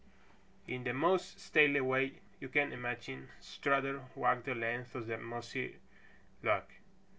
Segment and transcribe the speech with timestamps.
[0.67, 5.75] In the most stately way you can imagine Strutter walked the length of that mossy
[6.41, 6.63] log.